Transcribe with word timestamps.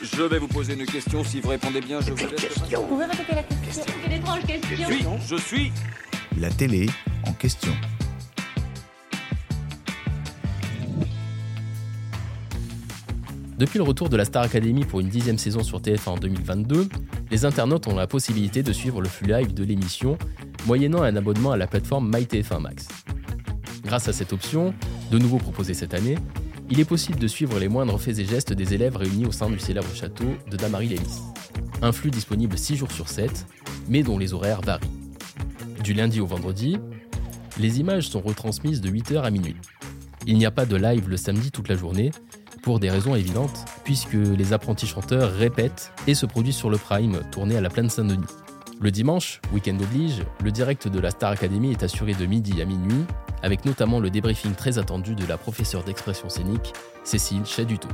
Je 0.00 0.22
vais 0.22 0.38
vous 0.38 0.46
poser 0.46 0.74
une 0.74 0.86
question. 0.86 1.24
Si 1.24 1.40
vous 1.40 1.48
répondez 1.48 1.80
bien, 1.80 2.00
je 2.00 2.12
vous 2.12 2.16
laisse. 2.16 2.58
Vous 2.72 2.86
pouvez 2.86 3.04
répéter 3.04 3.34
la 3.34 3.42
question 3.42 3.92
étrange 4.10 4.40
suis. 4.46 5.06
Je 5.26 5.36
suis. 5.36 5.72
La 6.38 6.50
télé 6.50 6.88
en 7.26 7.32
question. 7.32 7.72
Depuis 13.58 13.78
le 13.78 13.82
retour 13.82 14.08
de 14.08 14.16
la 14.16 14.24
Star 14.24 14.44
Academy 14.44 14.84
pour 14.84 15.00
une 15.00 15.08
dixième 15.08 15.36
saison 15.36 15.64
sur 15.64 15.80
TF1 15.80 16.10
en 16.10 16.16
2022, 16.16 16.88
les 17.32 17.44
internautes 17.44 17.88
ont 17.88 17.96
la 17.96 18.06
possibilité 18.06 18.62
de 18.62 18.72
suivre 18.72 19.02
le 19.02 19.08
flux 19.08 19.26
live 19.26 19.52
de 19.52 19.64
l'émission, 19.64 20.16
moyennant 20.66 21.02
un 21.02 21.16
abonnement 21.16 21.50
à 21.50 21.56
la 21.56 21.66
plateforme 21.66 22.08
MyTF1 22.08 22.60
Max. 22.60 22.86
Grâce 23.82 24.06
à 24.06 24.12
cette 24.12 24.32
option, 24.32 24.72
de 25.10 25.18
nouveau 25.18 25.38
proposée 25.38 25.74
cette 25.74 25.94
année, 25.94 26.16
il 26.70 26.80
est 26.80 26.84
possible 26.84 27.18
de 27.18 27.26
suivre 27.26 27.58
les 27.58 27.68
moindres 27.68 28.00
faits 28.00 28.18
et 28.18 28.24
gestes 28.24 28.52
des 28.52 28.74
élèves 28.74 28.96
réunis 28.96 29.26
au 29.26 29.32
sein 29.32 29.48
du 29.50 29.58
célèbre 29.58 29.94
château 29.94 30.26
de 30.50 30.56
Damary 30.56 30.88
Lélis. 30.88 31.22
Un 31.80 31.92
flux 31.92 32.10
disponible 32.10 32.58
6 32.58 32.76
jours 32.76 32.92
sur 32.92 33.08
7, 33.08 33.46
mais 33.88 34.02
dont 34.02 34.18
les 34.18 34.34
horaires 34.34 34.60
varient. 34.60 34.90
Du 35.82 35.94
lundi 35.94 36.20
au 36.20 36.26
vendredi, 36.26 36.78
les 37.58 37.80
images 37.80 38.08
sont 38.08 38.20
retransmises 38.20 38.80
de 38.80 38.90
8h 38.90 39.22
à 39.22 39.30
minuit. 39.30 39.56
Il 40.26 40.36
n'y 40.36 40.46
a 40.46 40.50
pas 40.50 40.66
de 40.66 40.76
live 40.76 41.08
le 41.08 41.16
samedi 41.16 41.50
toute 41.50 41.68
la 41.68 41.76
journée, 41.76 42.10
pour 42.62 42.80
des 42.80 42.90
raisons 42.90 43.14
évidentes, 43.14 43.64
puisque 43.84 44.12
les 44.12 44.52
apprentis 44.52 44.86
chanteurs 44.86 45.32
répètent 45.32 45.92
et 46.06 46.14
se 46.14 46.26
produisent 46.26 46.56
sur 46.56 46.70
le 46.70 46.76
Prime, 46.76 47.20
tourné 47.30 47.56
à 47.56 47.60
la 47.60 47.70
plaine 47.70 47.88
Saint-Denis. 47.88 48.26
Le 48.80 48.92
dimanche, 48.92 49.40
week-end 49.52 49.76
oblige, 49.80 50.22
le 50.44 50.52
direct 50.52 50.86
de 50.86 51.00
la 51.00 51.10
Star 51.10 51.32
Academy 51.32 51.72
est 51.72 51.82
assuré 51.82 52.14
de 52.14 52.26
midi 52.26 52.62
à 52.62 52.64
minuit, 52.64 53.04
avec 53.42 53.64
notamment 53.64 53.98
le 53.98 54.08
débriefing 54.08 54.54
très 54.54 54.78
attendu 54.78 55.16
de 55.16 55.26
la 55.26 55.36
professeure 55.36 55.82
d'expression 55.82 56.28
scénique, 56.28 56.72
Cécile 57.02 57.44
Chaduto. 57.44 57.88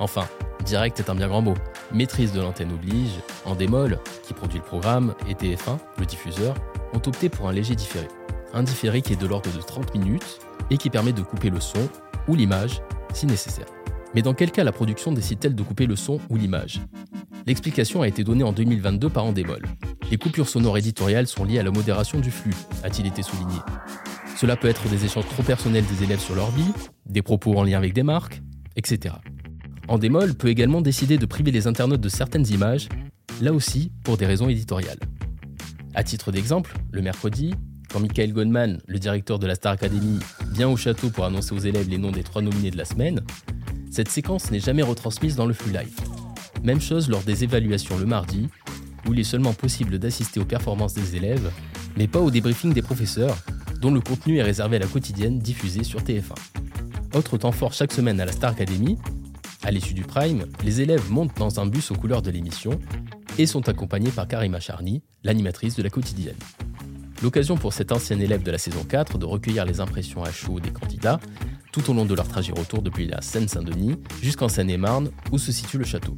Enfin, 0.00 0.26
direct 0.64 0.98
est 0.98 1.10
un 1.10 1.14
bien 1.14 1.28
grand 1.28 1.42
mot. 1.42 1.54
Maîtrise 1.92 2.32
de 2.32 2.40
l'antenne 2.40 2.72
oblige, 2.72 3.12
Endemol, 3.44 4.00
qui 4.24 4.34
produit 4.34 4.58
le 4.58 4.64
programme, 4.64 5.14
et 5.28 5.34
TF1, 5.34 5.78
le 5.98 6.06
diffuseur, 6.06 6.56
ont 6.92 7.02
opté 7.06 7.28
pour 7.28 7.48
un 7.48 7.52
léger 7.52 7.76
différé. 7.76 8.08
Un 8.52 8.64
différé 8.64 9.00
qui 9.00 9.12
est 9.12 9.20
de 9.20 9.26
l'ordre 9.28 9.52
de 9.52 9.62
30 9.62 9.94
minutes 9.94 10.40
et 10.70 10.76
qui 10.76 10.90
permet 10.90 11.12
de 11.12 11.22
couper 11.22 11.50
le 11.50 11.60
son 11.60 11.88
ou 12.26 12.34
l'image 12.34 12.82
si 13.12 13.26
nécessaire. 13.26 13.66
Mais 14.16 14.22
dans 14.22 14.34
quel 14.34 14.50
cas 14.50 14.64
la 14.64 14.72
production 14.72 15.12
décide-t-elle 15.12 15.54
de 15.54 15.62
couper 15.62 15.86
le 15.86 15.94
son 15.94 16.18
ou 16.30 16.36
l'image? 16.36 16.80
L'explication 17.46 18.02
a 18.02 18.08
été 18.08 18.24
donnée 18.24 18.44
en 18.44 18.52
2022 18.52 19.10
par 19.10 19.24
Endemol. 19.24 19.60
Les 20.14 20.18
coupures 20.18 20.48
sonores 20.48 20.78
éditoriales 20.78 21.26
sont 21.26 21.44
liées 21.44 21.58
à 21.58 21.64
la 21.64 21.72
modération 21.72 22.20
du 22.20 22.30
flux, 22.30 22.54
a-t-il 22.84 23.04
été 23.04 23.24
souligné. 23.24 23.56
Cela 24.36 24.54
peut 24.54 24.68
être 24.68 24.88
des 24.88 25.04
échanges 25.04 25.26
trop 25.26 25.42
personnels 25.42 25.84
des 25.86 26.04
élèves 26.04 26.20
sur 26.20 26.36
leur 26.36 26.52
vie, 26.52 26.70
des 27.04 27.20
propos 27.20 27.58
en 27.58 27.64
lien 27.64 27.78
avec 27.78 27.94
des 27.94 28.04
marques, 28.04 28.40
etc. 28.76 29.16
Endemol 29.88 30.34
peut 30.34 30.46
également 30.46 30.82
décider 30.82 31.18
de 31.18 31.26
priver 31.26 31.50
les 31.50 31.66
internautes 31.66 32.00
de 32.00 32.08
certaines 32.08 32.46
images, 32.46 32.88
là 33.40 33.52
aussi 33.52 33.90
pour 34.04 34.16
des 34.16 34.24
raisons 34.24 34.48
éditoriales. 34.48 35.00
À 35.96 36.04
titre 36.04 36.30
d'exemple, 36.30 36.76
le 36.92 37.02
mercredi, 37.02 37.52
quand 37.92 37.98
Michael 37.98 38.32
Goldman, 38.32 38.80
le 38.86 39.00
directeur 39.00 39.40
de 39.40 39.48
la 39.48 39.56
Star 39.56 39.72
Academy, 39.72 40.20
vient 40.52 40.68
au 40.68 40.76
château 40.76 41.10
pour 41.10 41.24
annoncer 41.24 41.56
aux 41.56 41.58
élèves 41.58 41.88
les 41.88 41.98
noms 41.98 42.12
des 42.12 42.22
trois 42.22 42.40
nominés 42.40 42.70
de 42.70 42.78
la 42.78 42.84
semaine, 42.84 43.20
cette 43.90 44.10
séquence 44.10 44.52
n'est 44.52 44.60
jamais 44.60 44.82
retransmise 44.82 45.34
dans 45.34 45.46
le 45.46 45.54
flux 45.54 45.72
live. 45.72 45.98
Même 46.62 46.80
chose 46.80 47.10
lors 47.10 47.22
des 47.24 47.42
évaluations 47.42 47.98
le 47.98 48.06
mardi, 48.06 48.48
où 49.06 49.14
il 49.14 49.20
est 49.20 49.24
seulement 49.24 49.52
possible 49.52 49.98
d'assister 49.98 50.40
aux 50.40 50.44
performances 50.44 50.94
des 50.94 51.16
élèves, 51.16 51.50
mais 51.96 52.06
pas 52.06 52.20
au 52.20 52.30
débriefing 52.30 52.72
des 52.72 52.82
professeurs, 52.82 53.36
dont 53.80 53.90
le 53.90 54.00
contenu 54.00 54.38
est 54.38 54.42
réservé 54.42 54.76
à 54.76 54.80
la 54.80 54.86
quotidienne 54.86 55.38
diffusée 55.38 55.84
sur 55.84 56.00
TF1. 56.00 56.34
Autre 57.14 57.38
temps 57.38 57.52
fort 57.52 57.72
chaque 57.72 57.92
semaine 57.92 58.20
à 58.20 58.24
la 58.24 58.32
Star 58.32 58.52
Academy, 58.52 58.98
à 59.62 59.70
l'issue 59.70 59.94
du 59.94 60.02
Prime, 60.02 60.46
les 60.64 60.80
élèves 60.80 61.10
montent 61.10 61.36
dans 61.38 61.60
un 61.60 61.66
bus 61.66 61.90
aux 61.90 61.94
couleurs 61.94 62.22
de 62.22 62.30
l'émission 62.30 62.78
et 63.38 63.46
sont 63.46 63.68
accompagnés 63.68 64.10
par 64.10 64.28
Karima 64.28 64.60
Charny, 64.60 65.02
l'animatrice 65.22 65.76
de 65.76 65.82
la 65.82 65.90
quotidienne. 65.90 66.36
L'occasion 67.22 67.56
pour 67.56 67.72
cet 67.72 67.92
ancien 67.92 68.20
élève 68.20 68.42
de 68.42 68.50
la 68.50 68.58
saison 68.58 68.84
4 68.84 69.16
de 69.16 69.24
recueillir 69.24 69.64
les 69.64 69.80
impressions 69.80 70.22
à 70.22 70.30
chaud 70.30 70.60
des 70.60 70.70
candidats 70.70 71.20
tout 71.72 71.90
au 71.90 71.94
long 71.94 72.04
de 72.04 72.14
leur 72.14 72.28
trajet 72.28 72.52
retour 72.52 72.82
depuis 72.82 73.06
la 73.06 73.20
Seine-Saint-Denis 73.20 73.96
jusqu'en 74.22 74.48
Seine-et-Marne 74.48 75.10
où 75.32 75.38
se 75.38 75.50
situe 75.50 75.78
le 75.78 75.84
château. 75.84 76.16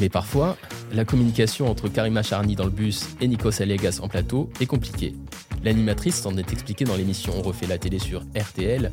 Mais 0.00 0.08
parfois, 0.08 0.56
la 0.94 1.04
communication 1.04 1.70
entre 1.70 1.88
Karima 1.88 2.22
Charny 2.22 2.56
dans 2.56 2.64
le 2.64 2.70
bus 2.70 3.10
et 3.20 3.28
Nikos 3.28 3.60
Aliagas 3.60 4.00
en 4.02 4.08
plateau 4.08 4.48
est 4.58 4.64
compliquée. 4.64 5.14
L'animatrice 5.62 6.22
s'en 6.22 6.38
est 6.38 6.52
expliquée 6.54 6.86
dans 6.86 6.96
l'émission 6.96 7.34
On 7.36 7.42
refait 7.42 7.66
la 7.66 7.76
télé 7.76 7.98
sur 7.98 8.22
RTL 8.34 8.92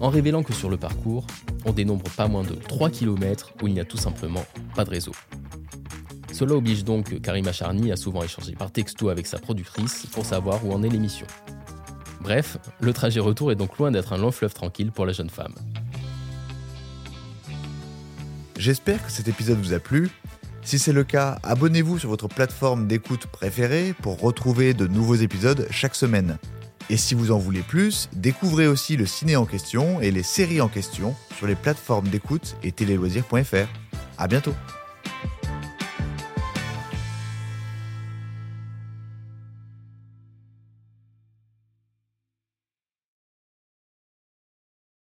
en 0.00 0.08
révélant 0.08 0.42
que 0.42 0.52
sur 0.52 0.68
le 0.68 0.76
parcours, 0.76 1.28
on 1.64 1.72
dénombre 1.72 2.10
pas 2.16 2.26
moins 2.26 2.42
de 2.42 2.54
3 2.54 2.90
km 2.90 3.52
où 3.62 3.68
il 3.68 3.74
n'y 3.74 3.78
a 3.78 3.84
tout 3.84 3.96
simplement 3.96 4.44
pas 4.74 4.84
de 4.84 4.90
réseau. 4.90 5.12
Cela 6.32 6.54
oblige 6.54 6.82
donc 6.82 7.20
Karima 7.20 7.52
Charny 7.52 7.92
à 7.92 7.96
souvent 7.96 8.24
échanger 8.24 8.56
par 8.56 8.72
texto 8.72 9.10
avec 9.10 9.28
sa 9.28 9.38
productrice 9.38 10.06
pour 10.06 10.26
savoir 10.26 10.66
où 10.66 10.72
en 10.72 10.82
est 10.82 10.88
l'émission. 10.88 11.26
Bref, 12.20 12.58
le 12.80 12.92
trajet 12.92 13.20
retour 13.20 13.52
est 13.52 13.56
donc 13.56 13.78
loin 13.78 13.92
d'être 13.92 14.12
un 14.12 14.18
long 14.18 14.32
fleuve 14.32 14.54
tranquille 14.54 14.90
pour 14.90 15.06
la 15.06 15.12
jeune 15.12 15.30
femme. 15.30 15.54
J'espère 18.58 19.06
que 19.06 19.12
cet 19.12 19.28
épisode 19.28 19.58
vous 19.58 19.72
a 19.72 19.78
plu. 19.78 20.10
Si 20.68 20.78
c'est 20.78 20.92
le 20.92 21.02
cas, 21.02 21.38
abonnez-vous 21.44 21.98
sur 21.98 22.10
votre 22.10 22.28
plateforme 22.28 22.86
d'écoute 22.86 23.26
préférée 23.26 23.94
pour 24.02 24.20
retrouver 24.20 24.74
de 24.74 24.86
nouveaux 24.86 25.14
épisodes 25.14 25.66
chaque 25.70 25.94
semaine. 25.94 26.36
Et 26.90 26.98
si 26.98 27.14
vous 27.14 27.30
en 27.30 27.38
voulez 27.38 27.62
plus, 27.62 28.10
découvrez 28.12 28.66
aussi 28.66 28.98
le 28.98 29.06
ciné 29.06 29.34
en 29.36 29.46
question 29.46 29.98
et 30.02 30.10
les 30.10 30.22
séries 30.22 30.60
en 30.60 30.68
question 30.68 31.16
sur 31.38 31.46
les 31.46 31.54
plateformes 31.54 32.08
d'écoute 32.08 32.58
et 32.62 32.70
téléloisirs.fr. 32.70 33.66
À 34.18 34.28
bientôt! 34.28 34.52